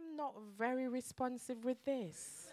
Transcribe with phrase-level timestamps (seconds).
[0.00, 2.46] am not very responsive with this.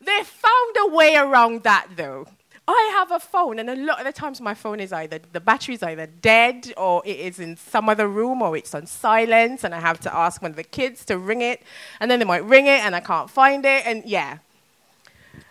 [0.00, 2.26] they found a way around that though.
[2.68, 5.40] I have a phone, and a lot of the times my phone is either the
[5.40, 9.64] battery is either dead or it is in some other room or it's on silence,
[9.64, 11.62] and I have to ask one of the kids to ring it,
[11.98, 14.38] and then they might ring it and I can't find it, and yeah.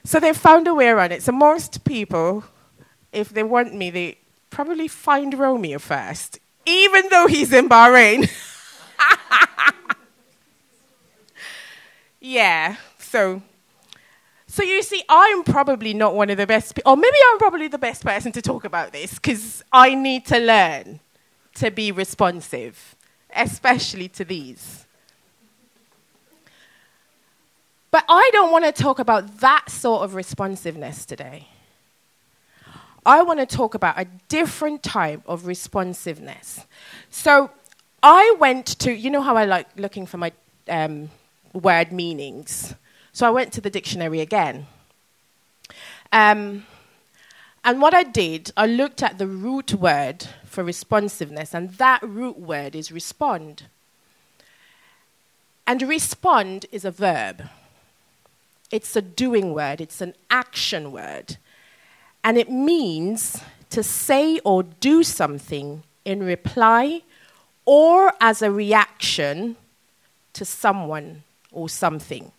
[0.05, 1.21] So they found a way around it.
[1.21, 2.45] So most people,
[3.11, 4.18] if they want me, they
[4.50, 8.30] probably find Romeo first, even though he's in Bahrain.
[12.20, 12.75] yeah.
[12.98, 13.41] So
[14.49, 17.67] so you see, I'm probably not one of the best, pe- or maybe I'm probably
[17.67, 21.00] the best person to talk about this because I need to learn
[21.55, 22.95] to be responsive,
[23.36, 24.88] especially to these.
[27.91, 31.47] But I don't want to talk about that sort of responsiveness today.
[33.09, 36.67] I want to talk about a different type of responsiveness.
[37.09, 37.50] So
[38.04, 40.31] I went to, you know how I like looking for my
[40.67, 41.09] um,
[41.52, 42.75] word meanings?
[43.11, 44.67] So I went to the dictionary again.
[46.14, 46.67] Um,
[47.64, 52.38] and what I did, I looked at the root word for responsiveness, and that root
[52.38, 53.64] word is respond.
[55.66, 57.50] And respond is a verb,
[58.70, 61.38] it's a doing word, it's an action word.
[62.23, 67.02] And it means to say or do something in reply
[67.66, 69.56] or as a reaction
[70.34, 72.31] to someone or something.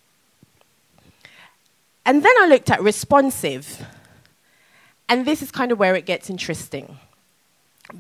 [2.05, 3.87] And then I looked at responsive.
[5.09, 6.99] And this is kind of where it gets interesting.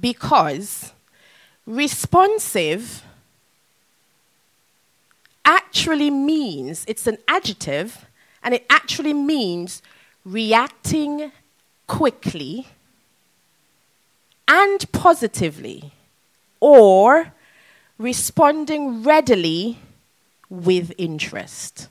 [0.00, 0.92] Because
[1.66, 3.04] responsive
[5.44, 8.06] actually means, it's an adjective,
[8.42, 9.82] and it actually means
[10.24, 11.32] reacting
[11.90, 12.68] quickly
[14.46, 15.92] and positively,
[16.60, 17.32] or
[17.98, 19.76] responding readily
[20.48, 21.88] with interest.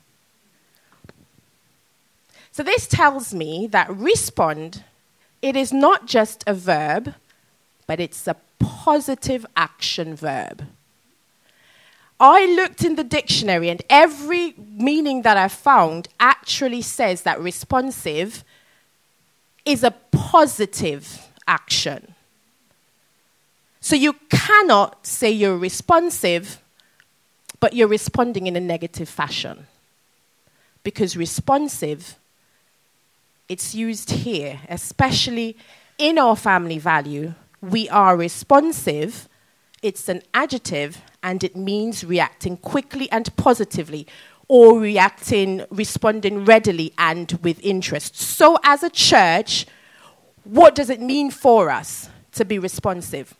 [2.50, 4.84] So this tells me that respond,
[5.42, 7.14] it is not just a verb,
[7.86, 10.66] but it's a positive action verb.
[12.18, 18.44] I looked in the dictionary, and every meaning that I found actually says that responsive
[19.70, 22.14] is a positive action.
[23.80, 26.60] So you cannot say you're responsive,
[27.60, 29.66] but you're responding in a negative fashion.
[30.82, 32.16] Because responsive
[33.50, 35.56] it's used here, especially
[35.98, 37.34] in our family value.
[37.60, 39.28] We are responsive,
[39.82, 44.06] it's an adjective, and it means reacting quickly and positively
[44.50, 48.16] or reacting, responding readily and with interest.
[48.16, 49.64] So, as a church,
[50.42, 53.36] what does it mean for us to be responsive?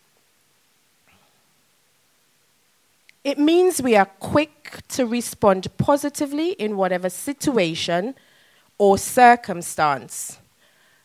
[3.24, 8.14] It means we are quick to respond positively in whatever situation
[8.78, 10.38] or circumstance,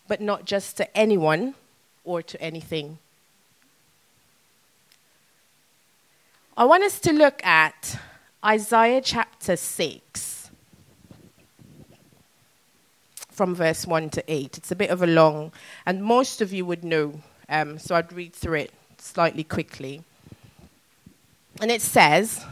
[0.07, 1.55] but not just to anyone
[2.03, 2.99] or to anything.
[6.55, 7.97] I want us to look at
[8.45, 10.51] Isaiah chapter 6
[13.31, 14.59] from verse 1 to 8.
[14.59, 15.51] It's a bit of a long,
[15.83, 20.03] and most of you would know, um, so I'd read through it slightly quickly.
[21.59, 22.45] And it says,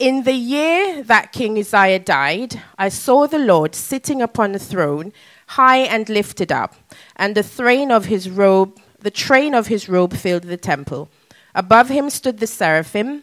[0.00, 5.12] in the year that King Uzziah died, I saw the Lord sitting upon a throne,
[5.46, 6.74] high and lifted up,
[7.14, 11.08] and the train of his robe, the train of his robe filled the temple.
[11.54, 13.22] Above him stood the seraphim.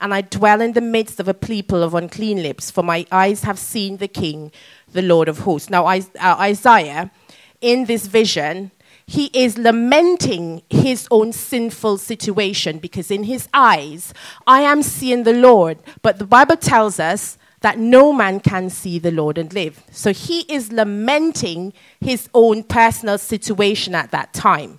[0.00, 3.42] and I dwell in the midst of a people of unclean lips, for my eyes
[3.42, 4.52] have seen the King,
[4.92, 5.70] the Lord of hosts.
[5.70, 7.10] Now, uh, Isaiah,
[7.60, 8.70] in this vision,
[9.06, 14.14] he is lamenting his own sinful situation because in his eyes,
[14.46, 15.78] I am seeing the Lord.
[16.00, 19.82] But the Bible tells us that no man can see the Lord and live.
[19.90, 24.78] So he is lamenting his own personal situation at that time.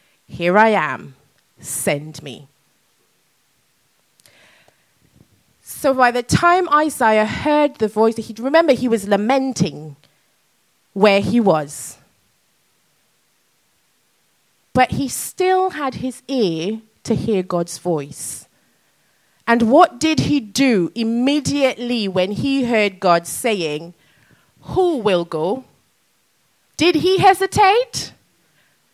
[0.31, 1.15] Here I am,
[1.59, 2.47] send me.
[5.61, 9.97] So by the time Isaiah heard the voice, he remember he was lamenting
[10.93, 11.97] where he was.
[14.71, 18.47] But he still had his ear to hear God's voice.
[19.45, 23.95] And what did he do immediately when he heard God saying,
[24.61, 25.65] Who will go?
[26.77, 28.13] Did he hesitate?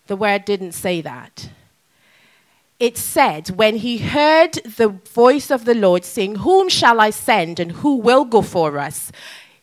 [0.08, 1.50] The word didn't say that.
[2.80, 7.60] It said, when he heard the voice of the Lord saying, Whom shall I send
[7.60, 9.12] and who will go for us?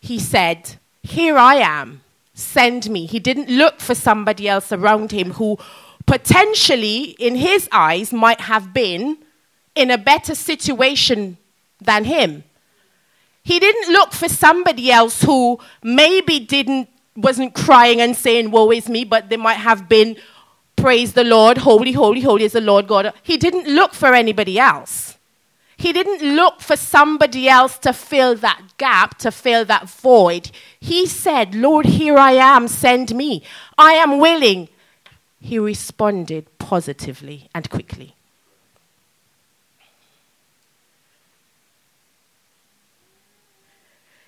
[0.01, 2.03] He said, Here I am,
[2.35, 3.07] send me.
[3.07, 5.59] He didn't look for somebody else around him who
[6.07, 9.19] potentially, in his eyes, might have been
[9.75, 11.39] in a better situation
[11.81, 12.45] than him.
[13.45, 18.89] He didn't look for somebody else who maybe didn't wasn't crying and saying, Woe is
[18.89, 20.17] me, but they might have been,
[20.85, 23.11] Praise the Lord, holy, holy, holy is the Lord God.
[23.23, 25.17] He didn't look for anybody else.
[25.79, 30.51] He didn't look for somebody else to fill that gap, to fill that void.
[30.79, 33.43] He said, Lord, here I am, send me.
[33.79, 34.69] I am willing.
[35.41, 38.15] He responded positively and quickly.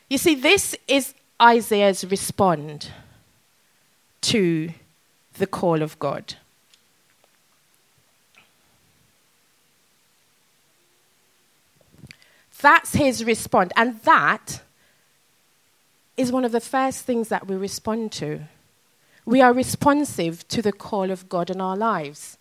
[0.09, 2.89] You see, this is Isaiah's response
[4.23, 4.71] to
[5.35, 6.37] the call of God.
[12.61, 13.73] That's his response.
[13.77, 14.63] And that
[16.17, 18.41] is one of the first things that we respond to.
[19.25, 22.39] We are responsive to the call of God in our lives.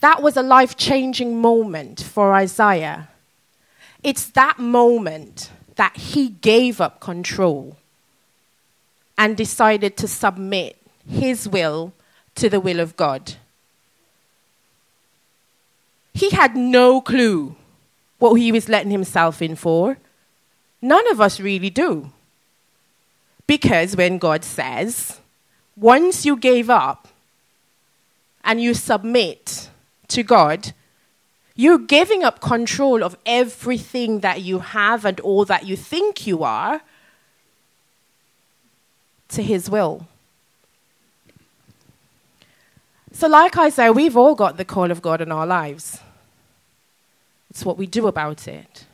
[0.00, 3.08] That was a life changing moment for Isaiah
[4.02, 7.76] it's that moment that he gave up control
[9.18, 11.92] and decided to submit his will
[12.36, 13.34] to the will of God.
[16.12, 17.56] He had no clue
[18.18, 19.98] what he was letting himself in for.
[20.82, 22.12] None of us really do.
[23.46, 25.20] Because when God says,
[25.76, 27.08] once you gave up
[28.44, 29.70] and you submit
[30.08, 30.72] to God,
[31.56, 36.42] you're giving up control of everything that you have and all that you think you
[36.42, 36.80] are
[39.28, 40.06] to His will.
[43.20, 46.00] So, like I say, we've all got the call of God in our lives.
[47.50, 48.86] It's what we do about it.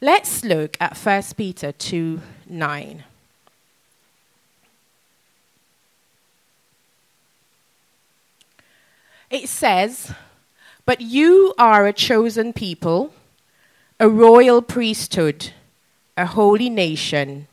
[0.00, 3.04] Let's look at 1 Peter 2 9.
[9.30, 10.12] It says,
[10.84, 13.14] but you are a chosen people,
[14.00, 15.52] a royal priesthood,
[16.16, 17.46] a holy nation,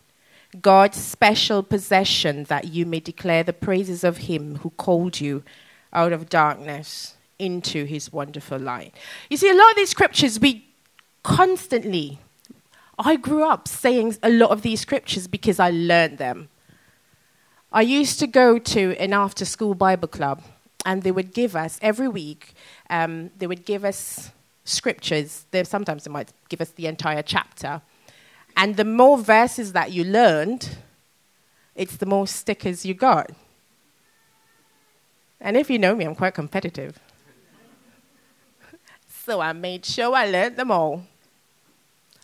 [0.62, 5.44] God's special possession, that you may declare the praises of Him who called you
[5.94, 8.94] out of darkness into His wonderful light.
[9.30, 10.66] You see, a lot of these scriptures, we
[11.24, 12.19] constantly,
[13.00, 16.50] I grew up saying a lot of these scriptures because I learned them.
[17.72, 20.42] I used to go to an after school Bible club
[20.86, 22.54] and they would give us every week.
[22.90, 24.31] Um, they would give us
[24.64, 25.45] scriptures.
[25.52, 27.81] They, sometimes they might give us the entire chapter,
[28.57, 30.78] and the more verses that you learned,
[31.76, 33.31] it's the more stickers you got.
[35.40, 36.97] And if you know me, I'm quite competitive.
[39.07, 41.04] so I made sure I learned them all.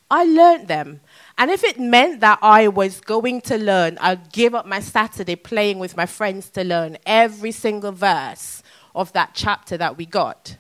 [0.10, 1.00] I learned them.
[1.38, 5.38] And if it meant that I was going to learn, I'd give up my Saturday
[5.38, 8.62] playing with my friends to learn every single verse
[8.94, 10.58] of that chapter that we got.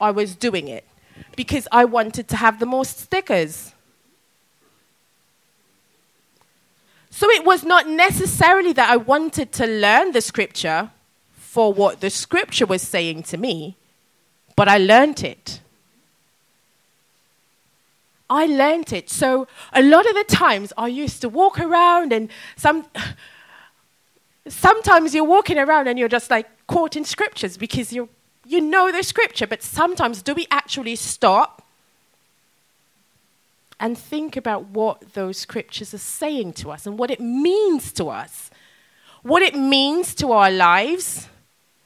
[0.00, 0.86] I was doing it
[1.34, 3.72] because I wanted to have the most stickers.
[7.18, 10.92] So it was not necessarily that I wanted to learn the scripture
[11.32, 13.76] for what the scripture was saying to me,
[14.54, 15.60] but I learned it.
[18.30, 19.10] I learned it.
[19.10, 22.86] So a lot of the times I used to walk around and some
[24.46, 28.10] sometimes you're walking around and you're just like quoting scriptures because you
[28.46, 31.67] you know the scripture, but sometimes do we actually stop
[33.80, 38.06] and think about what those scriptures are saying to us and what it means to
[38.06, 38.50] us?
[39.22, 41.28] What it means to our lives,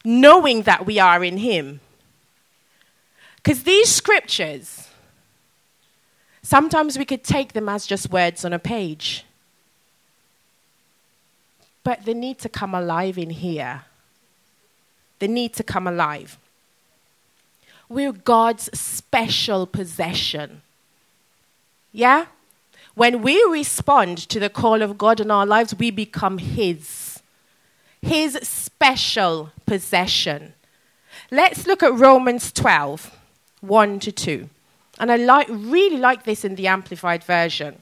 [0.04, 1.80] knowing that we are in Him.
[3.37, 4.88] Because these scriptures,
[6.42, 9.25] Sometimes we could take them as just words on a page.
[11.84, 13.82] But they need to come alive in here.
[15.20, 16.38] They need to come alive.
[17.88, 20.62] We're God's special possession.
[21.92, 22.26] Yeah?
[22.94, 27.22] When we respond to the call of God in our lives, we become His.
[28.00, 30.54] His special possession.
[31.30, 33.16] Let's look at Romans 12,
[33.61, 34.49] 1 to 2.
[34.99, 37.80] And I like, really like this in the Amplified Version.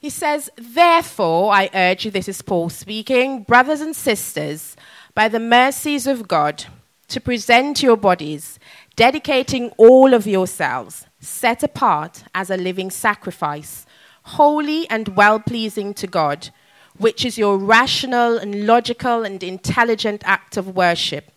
[0.00, 4.76] He says, Therefore, I urge you, this is Paul speaking, brothers and sisters,
[5.14, 6.64] by the mercies of God,
[7.08, 8.58] to present your bodies,
[8.96, 13.86] dedicating all of yourselves, set apart as a living sacrifice,
[14.22, 16.50] holy and well pleasing to God,
[16.98, 21.30] which is your rational and logical and intelligent act of worship.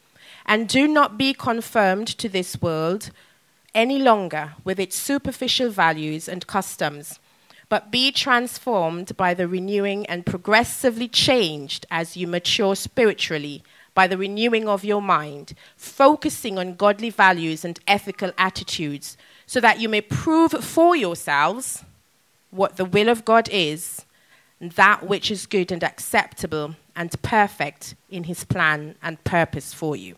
[0.45, 3.11] And do not be conformed to this world
[3.73, 7.19] any longer with its superficial values and customs
[7.73, 14.17] but be transformed by the renewing and progressively changed as you mature spiritually by the
[14.17, 20.01] renewing of your mind, focusing on godly values and ethical attitudes, so that you may
[20.01, 21.83] prove for yourselves
[22.51, 24.05] what the will of God is,
[24.59, 30.15] that which is good and acceptable and perfect in his plan and purpose for you.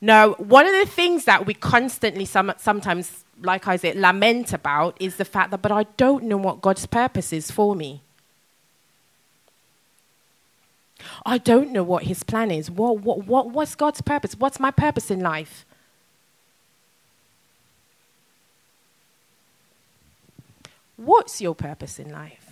[0.00, 4.96] Now, one of the things that we constantly some, sometimes like I said, lament about
[5.00, 8.02] is the fact that, but I don't know what God's purpose is for me.
[11.24, 12.70] I don't know what his plan is.
[12.70, 14.34] What, what, what, what's God's purpose?
[14.36, 15.64] What's my purpose in life?
[20.96, 22.44] What's your purpose in life?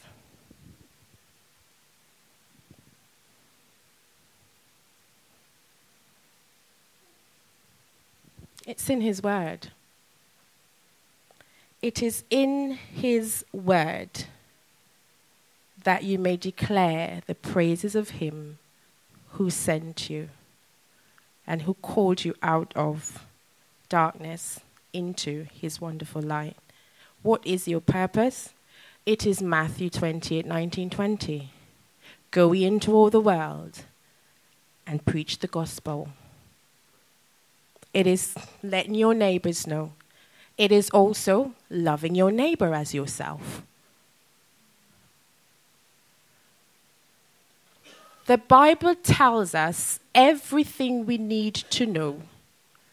[8.66, 9.68] It's in His Word.
[11.82, 14.24] It is in his word
[15.86, 18.58] that you may declare the praises of him
[19.34, 20.28] who sent you
[21.46, 23.24] and who called you out of
[23.88, 24.58] darkness
[24.92, 26.56] into his wonderful light.
[27.22, 28.52] What is your purpose?
[29.06, 31.50] It is Matthew 28 19 20.
[32.32, 33.84] Go ye into all the world
[34.88, 36.08] and preach the gospel.
[37.94, 39.92] It is letting your neighbors know
[40.58, 43.62] it is also loving your neighbor as yourself.
[48.26, 52.22] The Bible tells us everything we need to know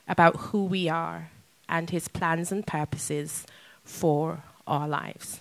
[0.07, 1.31] about who we are
[1.67, 3.47] and His plans and purposes
[3.83, 5.39] for our lives.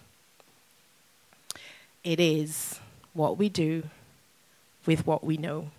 [2.02, 2.80] It is
[3.12, 3.84] what we do
[4.86, 5.70] with what we know.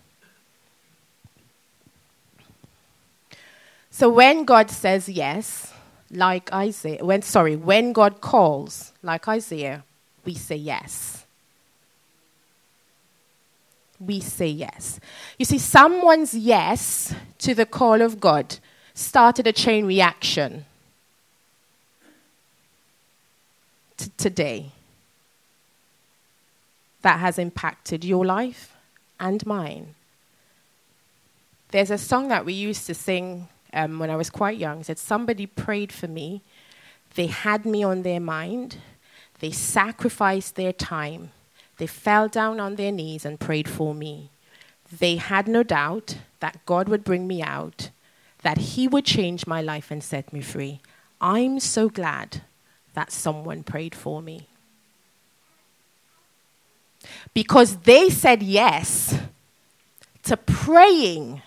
[3.90, 5.72] So when God says yes,
[6.10, 9.84] like Isaiah, when, sorry, when God calls, like Isaiah,
[10.24, 11.23] we say yes.
[14.04, 15.00] We say yes.
[15.38, 18.58] You see, someone's yes to the call of God
[18.94, 20.64] started a chain reaction
[24.16, 24.70] today
[27.02, 28.74] that has impacted your life
[29.20, 29.94] and mine.
[31.70, 34.84] There's a song that we used to sing um, when I was quite young.
[34.84, 36.42] Said somebody prayed for me.
[37.14, 38.78] They had me on their mind.
[39.40, 41.30] They sacrificed their time.
[41.78, 44.30] They fell down on their knees and prayed for me.
[44.98, 47.90] They had no doubt that God would bring me out,
[48.42, 50.80] that He would change my life and set me free.
[51.20, 52.42] I'm so glad
[52.94, 54.46] that someone prayed for me.
[57.32, 59.18] Because they said yes
[60.22, 61.42] to praying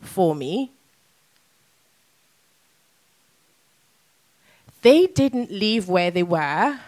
[0.00, 0.70] for me,
[4.82, 6.80] they didn't leave where they were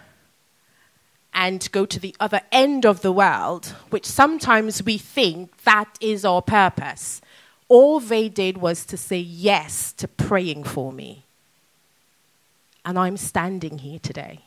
[1.32, 6.24] and go to the other end of the world, which sometimes we think that is
[6.24, 7.20] our purpose.
[7.68, 11.24] All they did was to say yes to praying for me.
[12.84, 14.40] And I'm standing here today.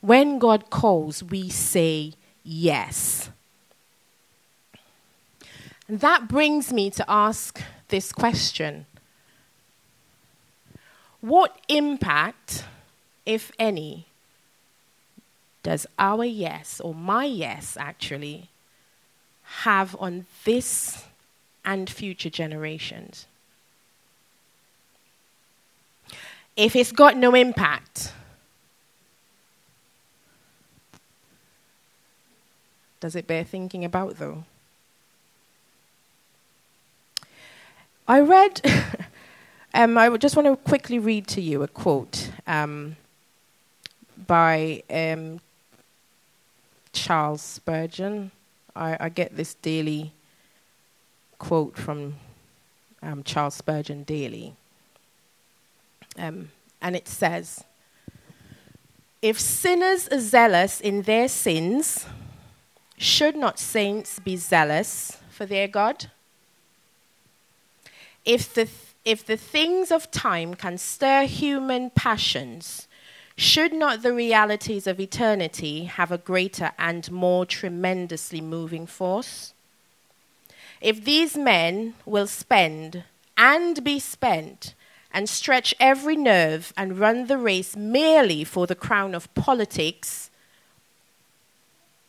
[0.00, 3.30] When God calls, we say yes.
[5.88, 8.86] And that brings me to ask this question
[11.20, 12.64] what impact,
[13.30, 14.06] if any,
[15.62, 18.48] does our yes, or my yes actually,
[19.62, 21.04] have on this
[21.64, 23.26] and future generations?
[26.56, 28.12] If it's got no impact,
[32.98, 34.42] does it bear thinking about though?
[38.08, 38.60] I read
[39.72, 42.96] Um, I just want to quickly read to you a quote um,
[44.30, 45.40] by um,
[46.92, 48.30] Charles Spurgeon.
[48.76, 50.12] I, I, get this daily
[51.40, 52.14] quote from
[53.02, 54.54] um, Charles Spurgeon daily.
[56.16, 57.64] Um, and it says,
[59.20, 62.06] If sinners are zealous in their sins,
[62.96, 66.08] should not saints be zealous for their God?
[68.24, 68.68] If the,
[69.04, 72.86] if the things of time can stir human passions,
[73.40, 79.54] should not the realities of eternity have a greater and more tremendously moving force?
[80.82, 83.04] If these men will spend
[83.38, 84.74] and be spent
[85.10, 90.30] and stretch every nerve and run the race merely for the crown of politics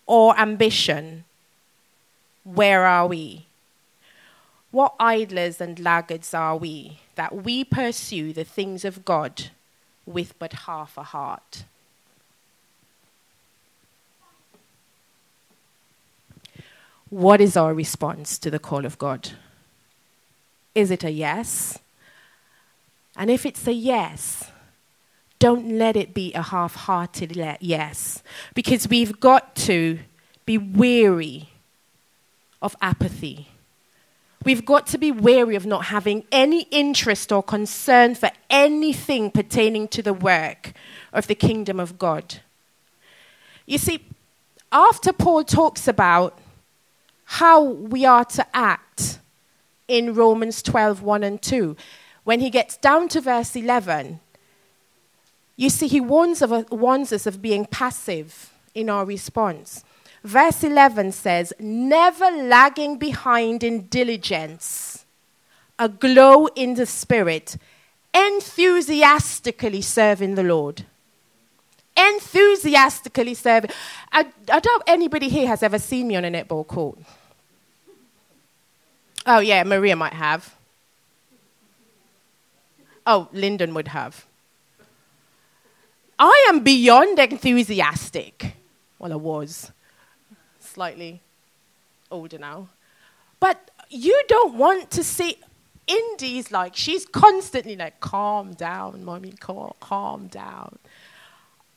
[0.05, 1.23] or ambition,
[2.43, 3.45] where are we?
[4.71, 9.49] What idlers and laggards are we that we pursue the things of God
[10.11, 11.63] with but half a heart?
[17.09, 19.31] What is our response to the call of God?
[20.73, 21.77] Is it a yes?
[23.17, 24.49] And if it's a yes,
[25.37, 29.99] don't let it be a half hearted yes, because we've got to
[30.45, 31.49] be weary
[32.61, 33.50] of apathy.
[34.43, 39.87] We've got to be wary of not having any interest or concern for anything pertaining
[39.89, 40.73] to the work
[41.13, 42.39] of the kingdom of God.
[43.67, 44.03] You see,
[44.71, 46.39] after Paul talks about
[47.25, 49.19] how we are to act
[49.87, 51.75] in Romans 12 1 and 2,
[52.23, 54.19] when he gets down to verse 11,
[55.55, 59.83] you see, he warns, of, warns us of being passive in our response.
[60.23, 65.05] Verse 11 says, Never lagging behind in diligence,
[65.79, 67.57] aglow in the spirit,
[68.13, 70.85] enthusiastically serving the Lord.
[71.97, 73.71] Enthusiastically serving.
[74.11, 76.99] I, I doubt anybody here has ever seen me on a netball court.
[79.25, 80.55] Oh, yeah, Maria might have.
[83.05, 84.25] Oh, Lyndon would have.
[86.17, 88.55] I am beyond enthusiastic.
[88.99, 89.71] Well, I was
[90.71, 91.21] slightly
[92.09, 92.69] older now.
[93.39, 95.37] But you don't want to see
[95.87, 100.77] Indy's like, she's constantly like, calm down, mommy, calm, calm down.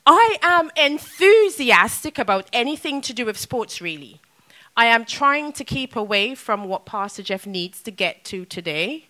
[0.06, 4.20] I am enthusiastic about anything to do with sports, really.
[4.76, 9.06] I am trying to keep away from what Pastor Jeff needs to get to today.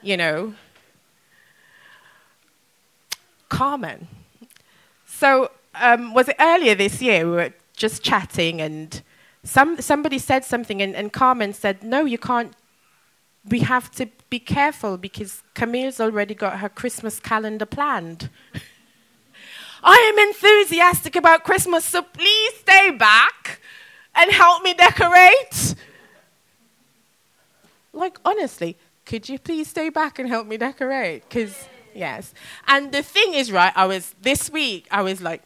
[0.00, 0.54] You know,
[3.48, 4.08] Carmen.
[5.06, 7.26] So, um, was it earlier this year?
[7.26, 9.02] We were just chatting, and
[9.42, 12.52] some, somebody said something, and, and Carmen said, No, you can't.
[13.46, 18.30] We have to be careful because Camille's already got her Christmas calendar planned.
[19.82, 23.60] I am enthusiastic about Christmas, so please stay back
[24.14, 25.74] and help me decorate.
[27.92, 31.28] Like, honestly, could you please stay back and help me decorate?
[31.28, 32.32] Because, yes.
[32.66, 35.42] And the thing is, right, I was, this week, I was like,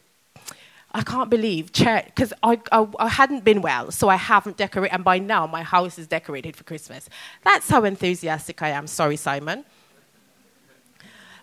[0.99, 4.93] I can't believe church because I, I, I hadn't been well, so I haven't decorated,
[4.93, 7.09] and by now my house is decorated for Christmas.
[7.45, 8.89] That's how enthusiastic I am.
[8.89, 9.65] Sorry, Simon.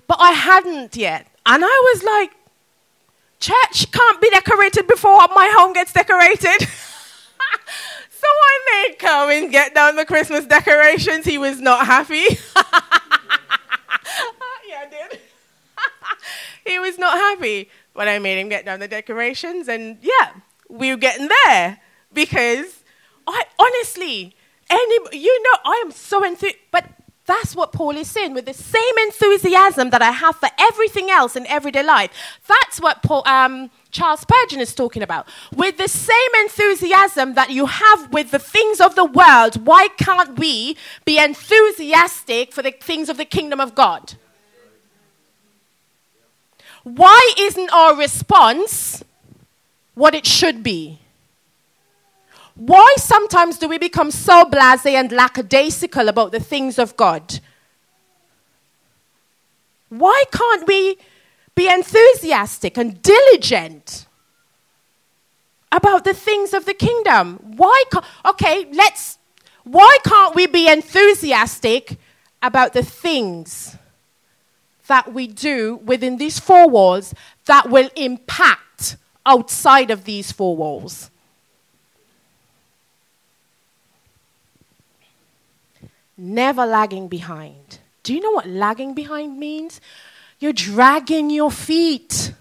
[0.08, 2.32] But I hadn't yet, and I was like,
[3.39, 6.62] church can't be decorated before my home gets decorated.
[6.68, 11.26] so I made Cohen get down the Christmas decorations.
[11.26, 12.13] He was not happy.
[14.68, 15.20] yeah, I did.
[16.69, 19.67] he was not happy when I made him get down the decorations.
[19.67, 20.32] And yeah,
[20.69, 21.80] we were getting there
[22.13, 22.84] because
[23.28, 24.36] I honestly,
[24.69, 26.56] any, you know, I am so enthused.
[26.71, 26.86] But
[27.25, 31.36] that's what Paul is saying with the same enthusiasm that I have for everything else
[31.36, 32.12] in everyday life.
[32.47, 35.28] That's what Paul, um, Charles Spurgeon is talking about.
[35.56, 40.38] With the same enthusiasm that you have with the things of the world, why can't
[40.38, 44.15] we be enthusiastic for the things of the kingdom of God?
[46.86, 49.04] Why isn't our response
[49.95, 51.00] what it should be?
[52.54, 57.39] Why sometimes do we become so blase and lackadaisical about the things of God?
[59.89, 60.98] Why can't we
[61.56, 64.06] be enthusiastic and diligent
[65.71, 67.39] about the things of the kingdom?
[67.58, 69.17] Why can't, okay, let's,
[69.63, 71.98] why can't we be enthusiastic
[72.43, 73.76] about the things
[74.88, 77.13] that we do within these four walls
[77.45, 81.10] that will impact outside of these four walls.
[86.17, 87.80] Never lagging behind.
[88.04, 89.82] Do you know what lagging behind means?
[90.39, 92.34] You're dragging your feet.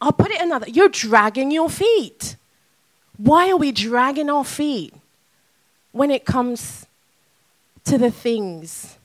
[0.00, 0.68] I'll put it another.
[0.68, 2.36] You're dragging your feet.
[3.16, 4.94] Why are we dragging our feet?
[5.92, 6.86] when it comes
[7.84, 8.98] to the things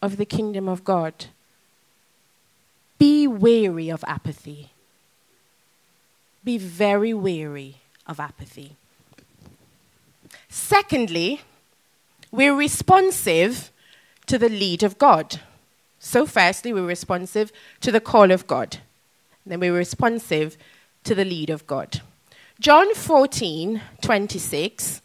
[0.00, 1.26] of the kingdom of God.
[2.98, 4.70] Be wary of apathy.
[6.44, 8.76] Be very wary of apathy.
[10.48, 11.42] Secondly,
[12.30, 13.70] we're responsive
[14.26, 15.40] to the lead of God.
[16.00, 18.78] So, firstly, we're responsive to the call of God.
[19.44, 20.56] Then we're responsive
[21.04, 22.02] to the lead of God.
[22.60, 25.02] John 14, 26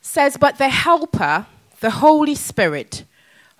[0.00, 1.46] says, But the Helper,
[1.80, 3.04] the Holy Spirit,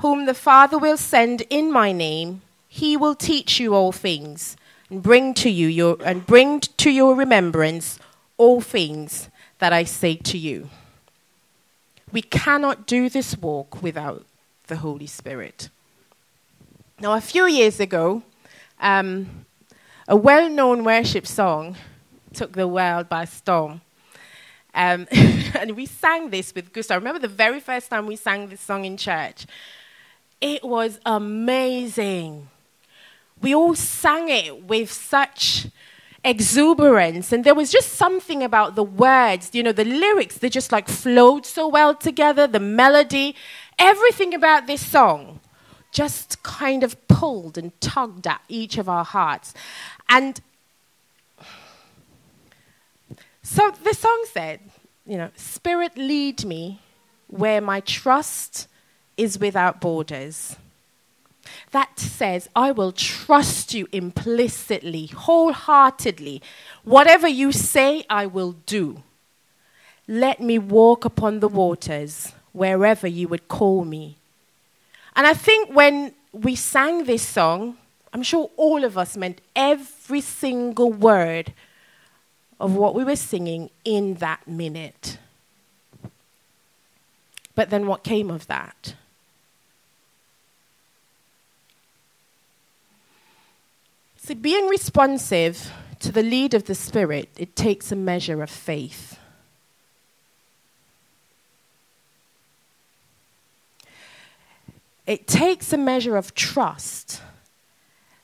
[0.01, 4.57] whom the Father will send in my name, he will teach you all things
[4.89, 7.99] and bring to you your, and bring to your remembrance
[8.37, 10.71] all things that I say to you.
[12.13, 14.25] We cannot do this walk without
[14.69, 15.69] the Holy Spirit.
[16.99, 18.23] Now, a few years ago,
[18.81, 19.45] um,
[20.09, 21.77] a well known worship song
[22.33, 23.81] took the world by storm.
[24.75, 26.95] Um, and we sang this with Gustav.
[26.95, 29.47] I remember the very first time we sang this song in church.
[30.41, 32.49] It was amazing.
[33.43, 35.69] We all sang it with such
[36.25, 37.33] exuberance.
[37.33, 40.89] And there was just something about the words, you know, the lyrics, they just like
[40.89, 43.35] flowed so well together, the melody,
[43.79, 45.41] everything about this song
[45.93, 49.55] just kind of pulled and tugged at each of our hearts.
[50.09, 50.41] And
[53.43, 54.61] so the song said,
[55.07, 56.81] you know, Spirit, lead me
[57.27, 58.69] where my trust
[59.21, 60.57] is without borders.
[61.73, 66.43] That says, I will trust you implicitly, wholeheartedly.
[66.85, 69.03] Whatever you say, I will do.
[70.09, 74.17] Let me walk upon the waters wherever you would call me.
[75.15, 77.77] And I think when we sang this song,
[78.13, 81.53] I'm sure all of us meant every single word
[82.59, 85.19] of what we were singing in that minute.
[87.55, 88.95] But then what came of that?
[94.31, 99.19] See, being responsive to the lead of the Spirit, it takes a measure of faith.
[105.05, 107.23] It takes a measure of trust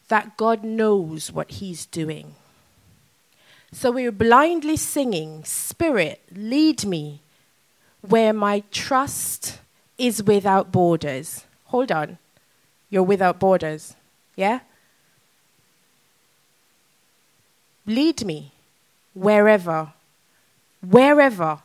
[0.06, 2.36] that God knows what He's doing.
[3.72, 7.20] So we're blindly singing, Spirit, lead me
[8.02, 9.58] where my trust
[9.98, 11.46] is without borders.
[11.64, 12.18] Hold on.
[12.90, 13.96] You're without borders.
[14.36, 14.60] Yeah?
[17.86, 18.52] Lead me
[19.14, 19.92] wherever.
[20.80, 21.60] Wherever.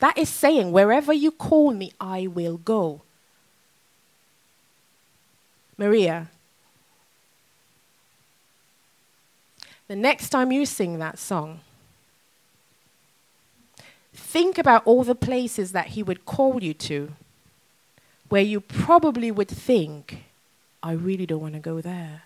[0.00, 3.02] That is saying, wherever you call me, I will go.
[5.76, 6.28] Maria,
[9.86, 11.60] the next time you sing that song,
[14.12, 17.12] think about all the places that he would call you to
[18.28, 20.24] where you probably would think,
[20.82, 22.22] I really don't want to go there.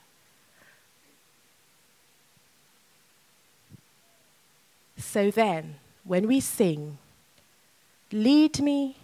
[5.02, 6.96] So then, when we sing,
[8.10, 8.96] lead me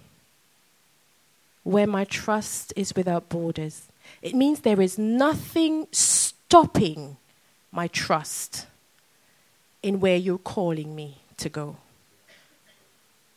[1.65, 3.89] where my trust is without borders,
[4.23, 7.19] it means there is nothing stopping
[7.71, 8.67] my trust
[9.83, 11.77] in where you're calling me to go.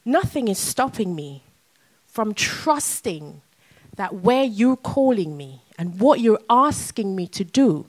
[0.05, 1.43] Nothing is stopping me
[2.07, 3.41] from trusting
[3.97, 7.85] that where you're calling me and what you're asking me to do,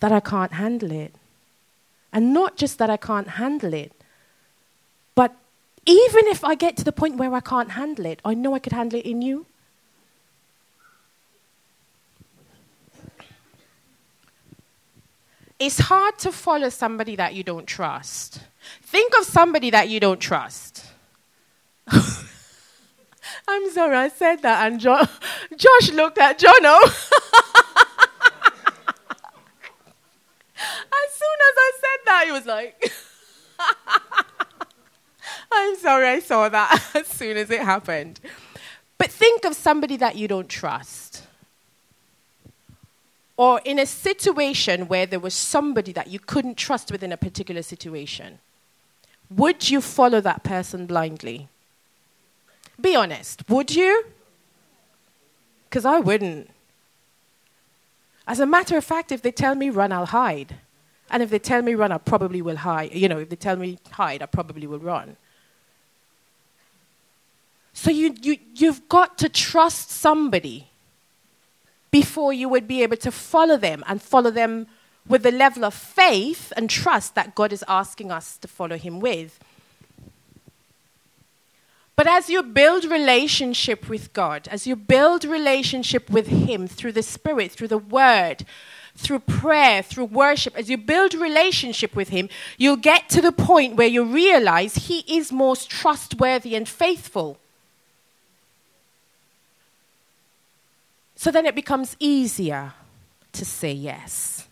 [0.00, 1.14] that I can't handle it.
[2.18, 3.92] And not just that I can't handle it,
[5.14, 5.36] but
[5.86, 8.58] even if I get to the point where I can't handle it, I know I
[8.58, 9.46] could handle it in you.
[15.60, 18.40] It's hard to follow somebody that you don't trust.
[18.82, 20.86] Think of somebody that you don't trust.
[23.46, 25.06] I'm sorry, I said that, and jo-
[25.56, 26.82] Josh looked at Jono.
[30.58, 32.92] as soon as I said that, he was like,
[35.52, 38.20] I'm sorry, I saw that as soon as it happened.
[38.96, 41.08] But think of somebody that you don't trust
[43.38, 47.62] or in a situation where there was somebody that you couldn't trust within a particular
[47.62, 48.40] situation,
[49.30, 51.48] would you follow that person blindly?
[52.80, 54.06] Be honest, would you?
[55.68, 56.50] Because I wouldn't.
[58.26, 60.56] As a matter of fact, if they tell me run, I'll hide.
[61.10, 62.94] And if they tell me run, I probably will hide.
[62.94, 65.16] You know, if they tell me hide, I probably will run.
[67.72, 70.66] So you, you, you've got to trust somebody
[71.90, 74.66] before you would be able to follow them and follow them
[75.06, 79.00] with the level of faith and trust that God is asking us to follow Him
[79.00, 79.38] with.
[81.96, 87.02] But as you build relationship with God, as you build relationship with Him through the
[87.02, 88.44] Spirit, through the Word,
[88.98, 93.76] through prayer, through worship, as you build relationship with Him, you'll get to the point
[93.76, 97.38] where you realize He is most trustworthy and faithful.
[101.14, 102.74] So then it becomes easier
[103.32, 104.48] to say yes.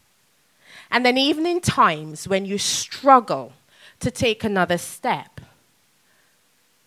[0.93, 3.53] And then, even in times when you struggle
[3.99, 5.41] to take another step,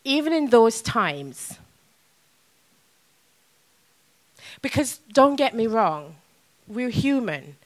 [0.06, 1.58] even in those times,
[4.62, 6.16] because don't get me wrong,
[6.70, 7.58] we're human,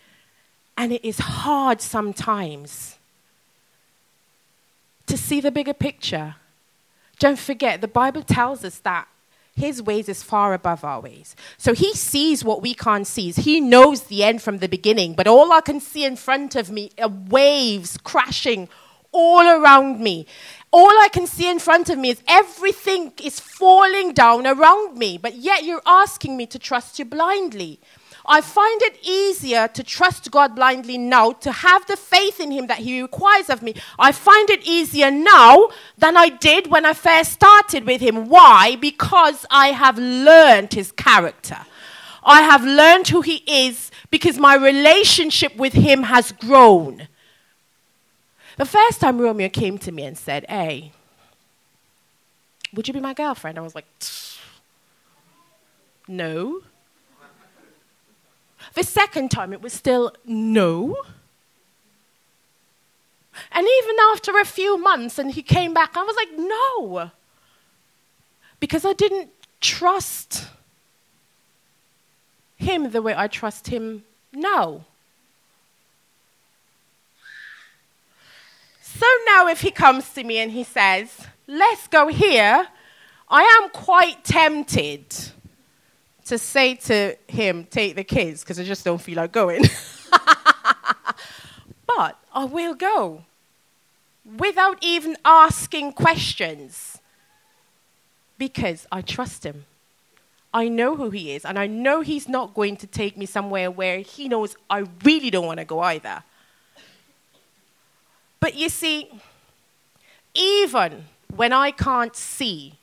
[0.77, 2.97] and it is hard sometimes
[5.05, 6.35] to see the bigger picture.
[7.19, 9.07] Don't forget, the Bible tells us that
[9.55, 11.35] his ways is far above our ways.
[11.57, 13.31] So he sees what we can't see.
[13.31, 16.71] He knows the end from the beginning, but all I can see in front of
[16.71, 18.67] me are waves crashing
[19.11, 20.25] all around me.
[20.71, 25.19] All I can see in front of me is everything is falling down around me,
[25.19, 27.79] but yet you're asking me to trust you blindly.
[28.25, 32.67] I find it easier to trust God blindly now, to have the faith in Him
[32.67, 33.75] that He requires of me.
[33.99, 38.29] I find it easier now than I did when I first started with Him.
[38.29, 38.77] Why?
[38.77, 41.57] Because I have learned His character.
[42.23, 47.09] I have learned who He is because my relationship with Him has grown.
[48.57, 50.93] The first time Romeo came to me and said, Hey,
[52.73, 53.57] would you be my girlfriend?
[53.57, 53.87] I was like,
[56.07, 56.61] No.
[58.73, 60.95] The second time, it was still no.
[63.51, 67.11] And even after a few months, and he came back, I was like, no.
[68.59, 69.29] Because I didn't
[69.61, 70.47] trust
[72.57, 74.85] him the way I trust him now.
[78.81, 82.67] So now, if he comes to me and he says, Let's go here,
[83.27, 85.03] I am quite tempted
[86.25, 89.63] to say to him, take the kids, because I just don't feel like going.
[91.87, 93.23] but I will go
[94.37, 96.99] without even asking questions
[98.37, 99.65] because I trust him.
[100.53, 103.71] I know who he is, and I know he's not going to take me somewhere
[103.71, 106.23] where he knows I really don't want to go either.
[108.39, 109.09] But you see,
[110.33, 111.05] even
[111.35, 112.75] when I can't see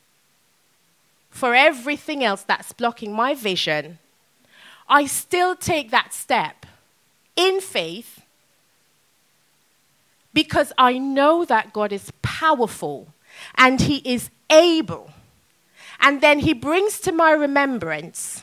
[1.31, 3.99] for everything else that's blocking my vision,
[4.89, 6.67] I still take that step
[7.37, 8.23] in faith
[10.35, 13.15] because I know that God is powerful
[13.55, 15.11] and He is able.
[16.01, 18.43] And then He brings to my remembrance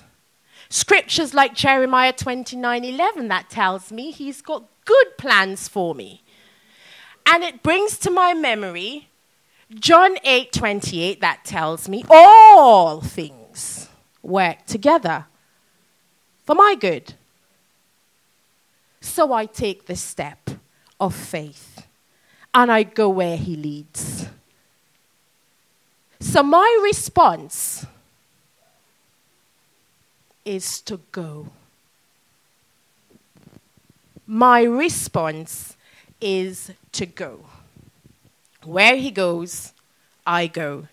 [0.69, 6.23] scriptures like Jeremiah 29 11 that tells me He's got good plans for me.
[7.26, 9.10] And it brings to my memory
[9.73, 13.89] John 8 28, that tells me all things
[14.21, 15.25] work together
[16.45, 17.13] for my good.
[19.01, 20.49] So I take the step
[20.99, 21.86] of faith
[22.53, 24.27] and I go where he leads.
[26.19, 27.86] So my response
[30.45, 31.47] is to go.
[34.25, 35.75] My response
[36.21, 37.45] is to go.
[38.67, 39.71] Where he goes,
[40.25, 40.88] I go.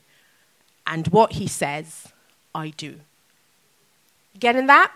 [0.86, 2.12] And what he says,
[2.54, 3.00] I do.
[4.38, 4.92] Getting that?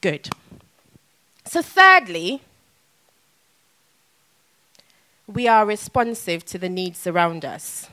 [0.00, 0.28] Good.
[1.44, 2.42] So, thirdly,
[5.26, 7.88] we are responsive to the needs around us.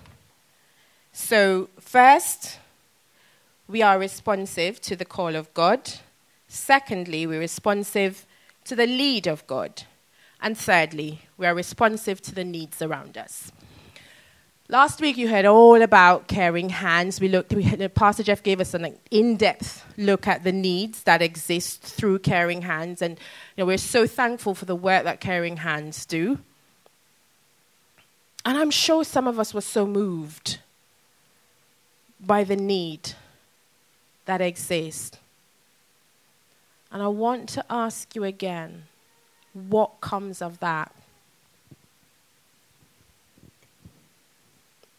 [1.11, 2.59] So, first,
[3.67, 5.91] we are responsive to the call of God.
[6.47, 8.27] Secondly, we're responsive
[8.65, 9.83] to the lead of God.
[10.39, 13.51] And thirdly, we are responsive to the needs around us.
[14.69, 17.21] Last week you heard all about caring hands.
[17.21, 17.53] We looked.
[17.53, 22.19] We had, Pastor Jeff gave us an in-depth look at the needs that exist through
[22.19, 23.17] caring hands, and
[23.55, 26.39] you know, we're so thankful for the work that caring hands do.
[28.43, 30.59] And I'm sure some of us were so moved
[32.19, 33.13] by the need
[34.25, 35.17] that exists.
[36.91, 38.83] And I want to ask you again,
[39.53, 40.93] what comes of that?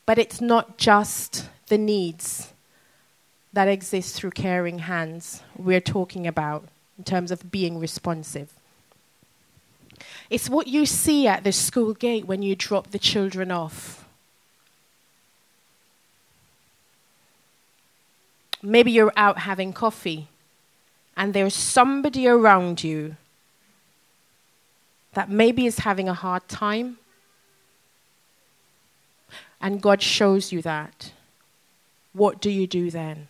[0.08, 2.54] But it's not just the needs
[3.52, 6.64] that exist through caring hands we're talking about
[6.96, 8.50] in terms of being responsive.
[10.30, 14.08] It's what you see at the school gate when you drop the children off.
[18.62, 20.28] Maybe you're out having coffee
[21.18, 23.16] and there's somebody around you
[25.12, 26.96] that maybe is having a hard time
[29.60, 31.12] and God shows you that.
[32.12, 33.28] what do you do then?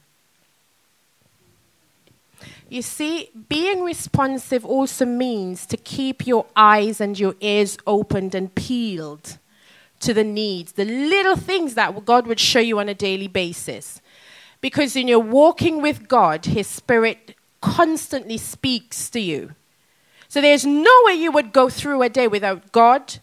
[2.68, 8.54] You see, being responsive also means to keep your eyes and your ears opened and
[8.54, 9.38] peeled
[10.00, 14.00] to the needs, the little things that God would show you on a daily basis.
[14.60, 19.54] Because in your walking with God, His Spirit constantly speaks to you.
[20.28, 23.18] So there's no way you would go through a day without God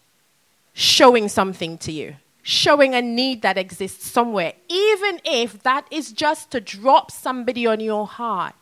[0.74, 2.16] showing something to you,
[2.46, 7.80] showing a need that exists somewhere, even if that is just to drop somebody on
[7.80, 8.54] your heart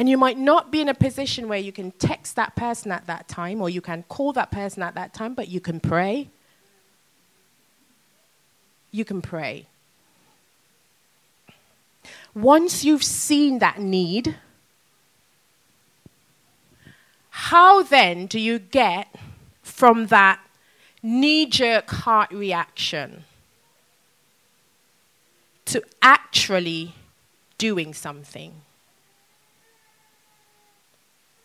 [0.00, 3.06] And you might not be in a position where you can text that person at
[3.06, 6.30] that time or you can call that person at that time, but you can pray.
[8.90, 9.66] You can pray.
[12.34, 14.36] Once you've seen that need,
[17.28, 19.14] how then do you get
[19.80, 20.38] from that
[21.02, 23.24] knee jerk heart reaction
[25.64, 26.94] to actually
[27.56, 28.52] doing something?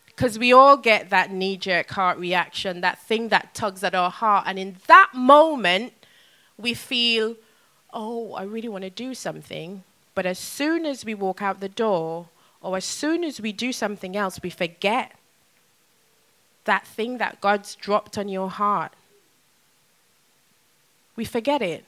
[0.04, 4.10] Because we all get that knee jerk heart reaction, that thing that tugs at our
[4.10, 4.44] heart.
[4.46, 5.94] And in that moment,
[6.58, 7.36] we feel,
[7.94, 9.82] oh, I really want to do something.
[10.14, 12.28] But as soon as we walk out the door,
[12.60, 15.12] or as soon as we do something else, we forget
[16.66, 18.92] that thing that God's dropped on your heart.
[21.16, 21.84] We forget it.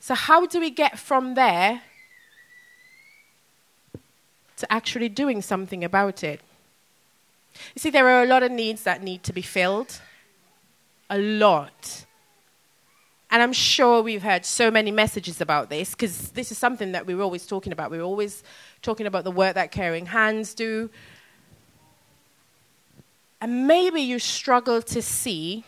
[0.00, 1.82] So, how do we get from there
[4.56, 6.40] to actually doing something about it?
[7.74, 10.00] You see, there are a lot of needs that need to be filled.
[11.10, 12.04] A lot.
[13.30, 17.06] And I'm sure we've heard so many messages about this because this is something that
[17.06, 17.90] we're always talking about.
[17.90, 18.42] We're always
[18.80, 20.88] talking about the work that caring hands do.
[23.40, 25.64] And maybe you struggle to see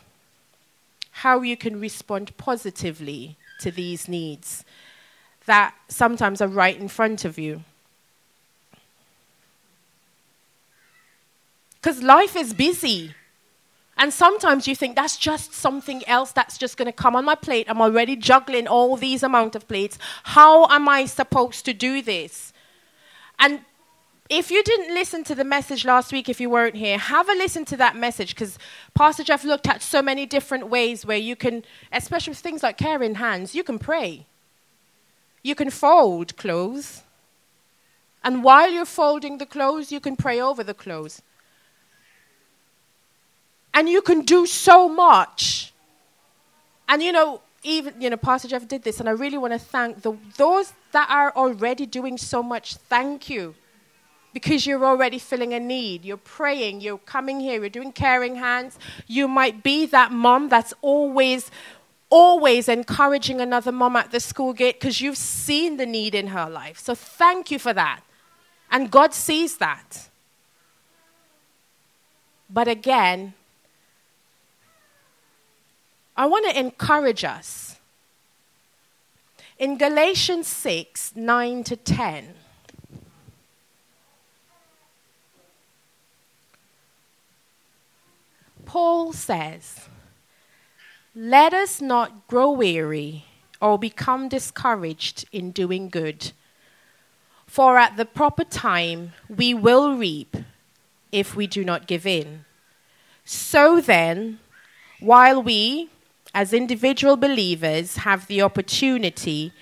[1.11, 4.65] how you can respond positively to these needs
[5.47, 7.63] that sometimes are right in front of you.
[11.81, 13.15] Because life is busy.
[13.97, 17.35] And sometimes you think that's just something else that's just going to come on my
[17.35, 17.67] plate.
[17.69, 19.99] I'm already juggling all these amount of plates.
[20.25, 22.53] How am I supposed to do this?
[23.39, 23.61] And
[24.31, 27.33] if you didn't listen to the message last week, if you weren't here, have a
[27.33, 28.61] listen to that message because
[28.95, 32.79] Pastor Jeff looked at so many different ways where you can, especially with things like
[32.79, 34.27] caring hands, you can pray.
[35.43, 37.03] You can fold clothes.
[38.23, 41.23] And while you're folding the clothes, you can pray over the clothes.
[43.75, 45.73] And you can do so much.
[46.89, 49.59] And you know, even, you know, Pastor Jeff did this, and I really want to
[49.59, 52.77] thank the, those that are already doing so much.
[52.77, 53.57] Thank you.
[54.33, 56.05] Because you're already filling a need.
[56.05, 58.79] You're praying, you're coming here, you're doing caring hands.
[59.07, 61.51] You might be that mom that's always,
[62.11, 66.49] always encouraging another mom at the school gate because you've seen the need in her
[66.49, 66.79] life.
[66.79, 68.03] So thank you for that.
[68.71, 70.09] And God sees that.
[72.49, 73.35] But again,
[76.17, 77.77] I want to encourage us.
[79.59, 82.35] In Galatians 6 9 to 10,
[88.71, 89.89] Paul says,
[91.13, 93.25] Let us not grow weary
[93.61, 96.31] or become discouraged in doing good,
[97.49, 100.37] for at the proper time we will reap
[101.11, 102.45] if we do not give in.
[103.25, 104.39] So then,
[105.01, 105.91] while we,
[106.33, 109.53] as individual believers have the opportunity,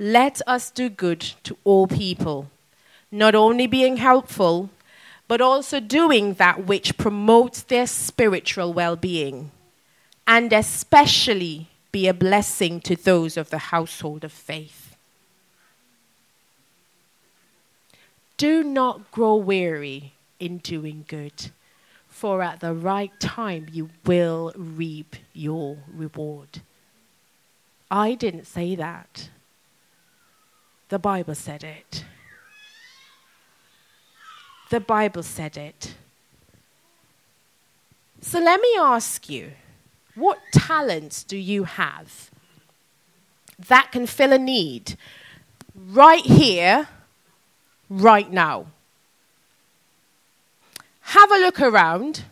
[0.00, 2.50] let us do good to all people,
[3.12, 4.70] not only being helpful,
[5.28, 9.50] but also doing that which promotes their spiritual well being,
[10.26, 14.96] and especially be a blessing to those of the household of faith.
[18.36, 21.50] Do not grow weary in doing good
[22.16, 26.62] for at the right time you will reap your reward.
[27.90, 29.28] I didn't say that.
[30.88, 32.06] The Bible said it.
[34.70, 35.94] The Bible said it.
[38.20, 39.52] So let me ask you
[40.14, 42.30] what talents do you have
[43.68, 44.96] that can fill a need
[45.74, 46.88] right here,
[47.88, 48.66] right now?
[51.06, 52.24] have a look around.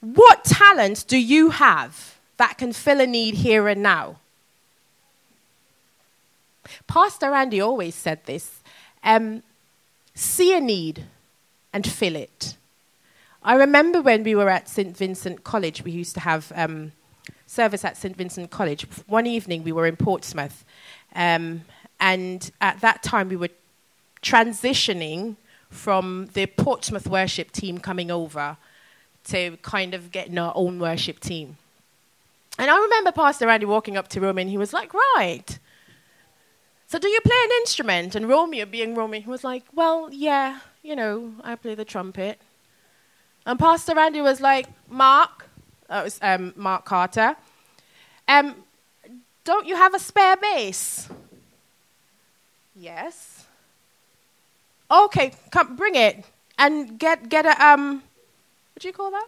[0.00, 4.20] What talents do you have that can fill a need here and now?
[6.86, 8.60] Pastor Andy always said this
[9.02, 9.42] um,
[10.18, 11.04] see a need
[11.72, 12.56] and fill it.
[13.42, 14.96] I remember when we were at St.
[14.96, 16.92] Vincent College, we used to have um,
[17.46, 18.16] service at St.
[18.16, 18.86] Vincent College.
[19.06, 20.64] One evening we were in Portsmouth,
[21.14, 21.62] um,
[22.00, 23.50] and at that time we were
[24.20, 25.36] transitioning
[25.70, 28.56] from the Portsmouth worship team coming over
[29.24, 31.58] to kind of getting our own worship team.
[32.58, 35.58] And I remember Pastor Randy walking up to Romy and he was like, Right.
[36.88, 38.14] So do you play an instrument?
[38.14, 42.40] And Romeo, being Romeo, was like, Well, yeah, you know, I play the trumpet.
[43.44, 45.46] And Pastor Randy was like, Mark,
[45.88, 47.36] that was um, Mark Carter,
[48.26, 48.54] um,
[49.44, 51.08] don't you have a spare bass?
[52.74, 53.46] Yes.
[54.90, 56.24] Okay, come bring it
[56.58, 58.02] and get get a um
[58.72, 59.26] what do you call that?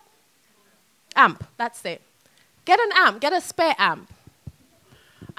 [1.17, 2.01] Amp, that's it.
[2.65, 4.11] Get an amp, get a spare amp.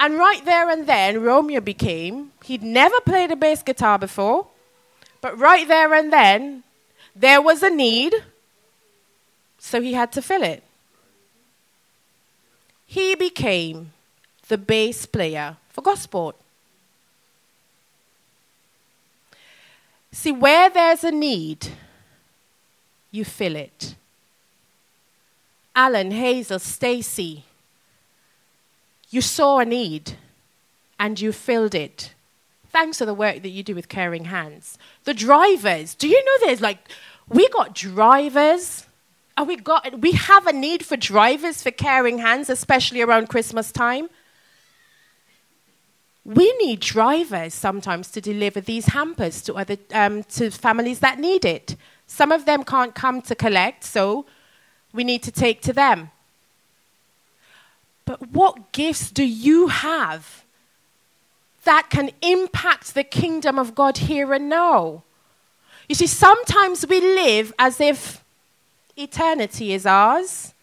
[0.02, 4.48] And right there and then, Romeo became, he'd never played a bass guitar before,
[5.22, 6.64] but right there and then,
[7.16, 8.16] there was a need,
[9.60, 10.64] so he had to fill it.
[12.88, 13.94] He became
[14.48, 16.36] the bass player for Gosport.
[20.12, 21.68] See, where there's a need,
[23.12, 23.94] you fill it.
[25.76, 27.46] Alan, Hazel, Stacy,
[29.12, 30.14] you saw a need
[31.00, 32.14] and you filled it.
[32.70, 34.78] Thanks to the work that you do with Caring Hands.
[35.04, 36.80] The drivers, do you know there's like,
[37.28, 38.88] we got drivers.
[39.38, 43.72] And we, got, we have a need for drivers for Caring Hands, especially around Christmas
[43.72, 44.10] time.
[46.24, 51.46] We need drivers sometimes to deliver these hampers to, other, um, to families that need
[51.46, 51.76] it.
[52.08, 54.26] Some of them can't come to collect, so
[54.94, 56.12] we need to take to them.
[58.12, 60.44] But what gifts do you have
[61.64, 65.04] that can impact the kingdom of God here and now?
[65.88, 68.22] You see, sometimes we live as if
[68.98, 70.54] eternity is ours,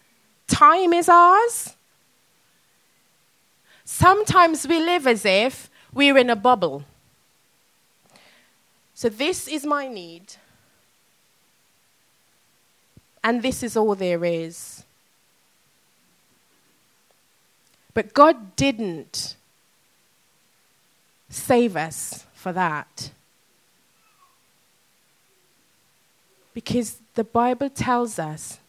[0.45, 1.75] time is ours.
[3.83, 6.83] Sometimes we live as if we're in a bubble.
[8.93, 10.35] So, this is my need,
[13.23, 14.83] and this is all there is.
[17.99, 19.35] But God didn't
[21.27, 23.11] save us for that.
[26.53, 28.59] Because the Bible tells us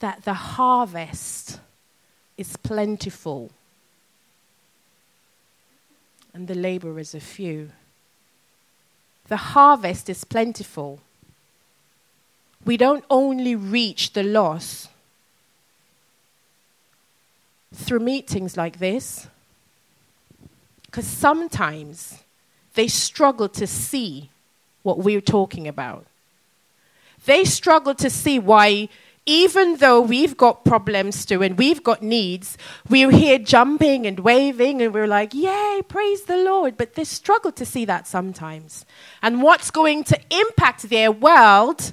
[0.00, 1.60] that the harvest
[2.36, 3.52] is plentiful
[6.34, 7.70] and the laborers are few.
[9.28, 10.98] The harvest is plentiful.
[12.64, 14.88] We don't only reach the lost
[17.72, 19.28] through meetings like this,
[20.86, 22.22] because sometimes
[22.74, 24.30] they struggle to see
[24.82, 26.06] what we're talking about.
[27.24, 28.88] They struggle to see why,
[29.24, 32.58] even though we've got problems too and we've got needs,
[32.88, 36.76] we're here jumping and waving and we're like, Yay, praise the Lord.
[36.76, 38.84] But they struggle to see that sometimes.
[39.22, 41.92] And what's going to impact their world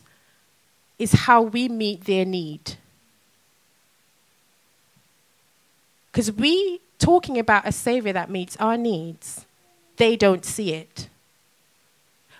[0.98, 2.78] is how we meet their need.
[6.20, 9.45] Because we talking about a savior that meets our needs,
[9.95, 11.07] they don't see it.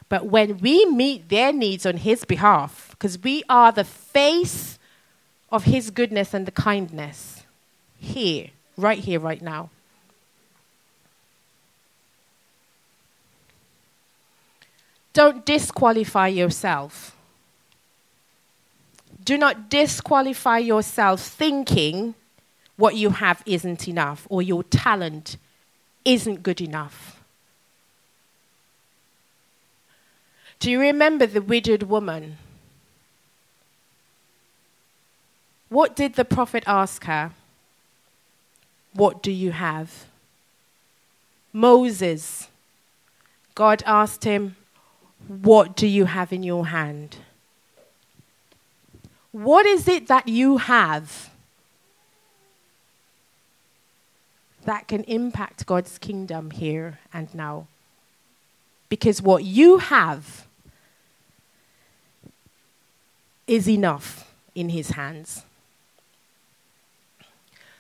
[0.09, 4.77] But when we meet their needs on his behalf, because we are the face
[5.49, 7.43] of his goodness and the kindness
[7.97, 9.69] here, right here, right now.
[15.13, 17.15] Don't disqualify yourself.
[19.23, 22.15] Do not disqualify yourself thinking
[22.80, 25.36] what you have isn't enough or your talent
[26.05, 27.21] isn't good enough.
[30.59, 32.38] Do you remember the widowed woman?
[35.67, 37.32] What did the prophet ask her?
[38.93, 40.05] What do you have?
[41.51, 42.47] Moses,
[43.55, 44.55] God asked him,
[45.27, 47.17] What do you have in your hand?
[49.34, 51.30] What is it that you have
[54.70, 57.65] that can impact God's kingdom here and now.
[58.88, 60.45] Because what you have
[63.47, 65.43] is enough in His hands.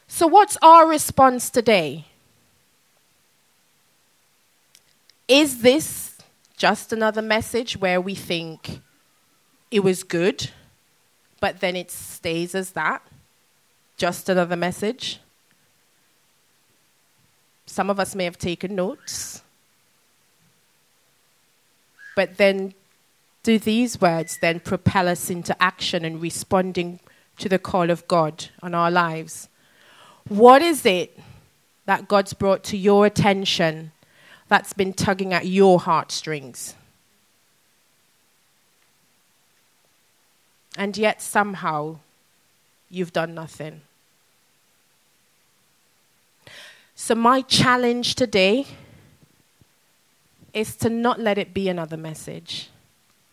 [0.07, 2.05] So, what's our response today?
[5.27, 6.17] Is this
[6.57, 8.81] just another message where we think
[9.69, 10.49] it was good,
[11.39, 13.03] but then it stays as that?
[13.95, 15.19] Just another message?
[17.69, 19.43] Some of us may have taken notes.
[22.15, 22.73] But then,
[23.43, 26.99] do these words then propel us into action and responding
[27.37, 29.49] to the call of God on our lives?
[30.27, 31.17] What is it
[31.85, 33.91] that God's brought to your attention
[34.47, 36.73] that's been tugging at your heartstrings?
[40.75, 41.99] And yet somehow
[42.89, 43.81] you've done nothing.
[47.09, 48.67] So, my challenge today
[50.53, 52.69] is to not let it be another message.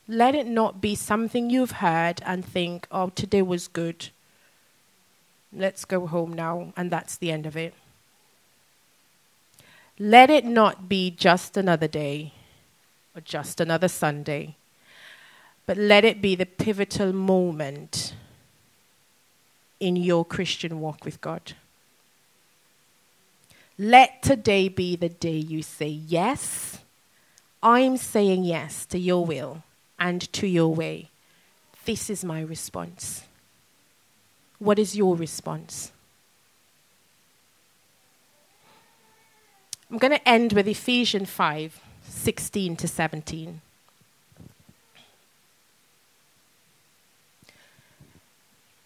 [0.08, 4.08] Let it not be something you've heard and think, oh, today was good.
[5.52, 7.74] Let's go home now, and that's the end of it.
[9.98, 12.32] Let it not be just another day
[13.14, 14.56] or just another Sunday,
[15.66, 18.14] but let it be the pivotal moment
[19.80, 21.52] in your Christian walk with God.
[23.78, 26.78] Let today be the day you say, Yes,
[27.62, 29.62] I'm saying yes to your will
[29.98, 31.10] and to your way.
[31.84, 33.24] This is my response.
[34.58, 35.92] What is your response?
[39.90, 43.60] I'm going to end with Ephesians 5 16 to 17.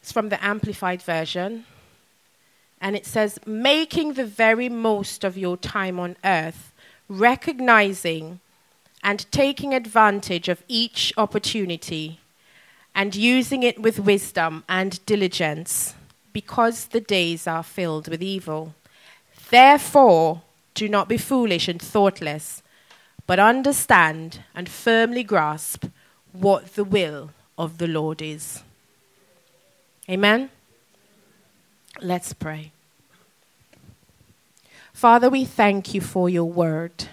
[0.02, 1.64] It's from the Amplified Version.
[2.80, 6.72] And it says, making the very most of your time on earth,
[7.08, 8.40] recognizing
[9.02, 12.20] and taking advantage of each opportunity
[12.94, 15.94] and using it with wisdom and diligence
[16.32, 18.74] because the days are filled with evil.
[19.50, 20.42] Therefore,
[20.74, 22.62] do not be foolish and thoughtless,
[23.26, 25.86] but understand and firmly grasp
[26.32, 28.62] what the will of the Lord is.
[30.08, 30.50] Amen?
[32.02, 32.72] Let's pray.
[34.92, 37.08] Father, we thank you for your word.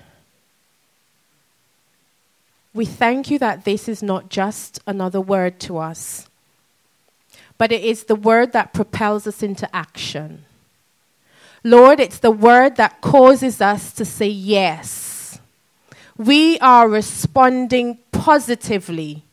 [2.74, 6.30] We thank you that this is not just another word to us,
[7.58, 10.46] but it is the word that propels us into action.
[11.64, 15.40] Lord, it's the word that causes us to say yes.
[16.18, 19.24] We are responding positively.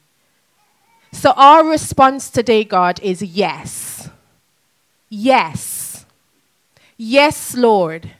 [1.13, 3.94] So, our response today, God, is yes.
[5.09, 6.05] Yes.
[6.97, 8.11] Yes, Lord.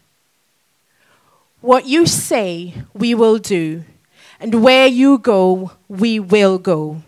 [1.61, 3.85] What you say, we will do
[4.41, 7.03] and where you go, we will go.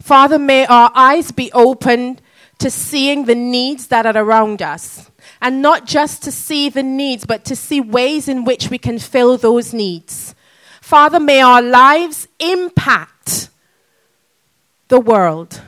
[0.00, 2.20] Father, may our eyes be open
[2.58, 5.10] to seeing the needs that are around us.
[5.40, 9.00] And not just to see the needs, but to see ways in which we can
[9.00, 10.34] fill those needs.
[10.80, 13.48] Father, may our lives impact
[14.86, 15.60] the world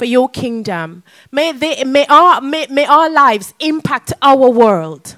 [0.00, 1.02] for your kingdom.
[1.30, 5.16] May, they, may, our, may, may our lives impact our world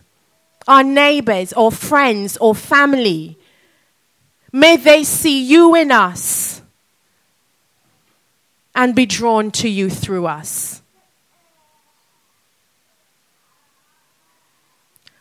[0.67, 3.39] our neighbors or friends or family.
[4.53, 6.63] May they see you in us
[8.75, 10.83] and be drawn to you through us.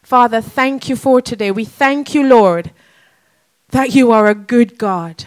[0.03, 1.51] Father, thank you for today.
[1.51, 2.71] We thank you, Lord,
[3.69, 5.25] that you are a good God.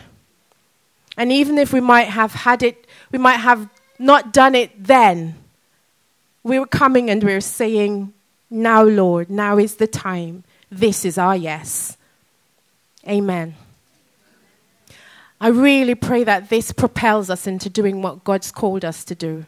[1.16, 3.68] And even if we might have had it, we might have
[3.98, 5.36] not done it then,
[6.42, 8.12] we were coming and we were saying,
[8.50, 10.44] now, Lord, now is the time.
[10.70, 11.96] This is our yes.
[13.08, 13.54] Amen.
[15.40, 19.46] I really pray that this propels us into doing what God's called us to do.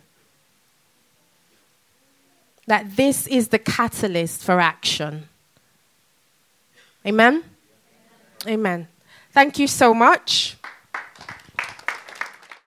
[2.66, 5.28] That this is the catalyst for action.
[7.06, 7.44] Amen?
[8.46, 8.88] Amen.
[9.30, 10.55] Thank you so much.